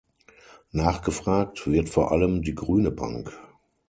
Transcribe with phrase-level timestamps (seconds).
[0.71, 3.37] Nachgefragt wird vor allem die grüne Bank.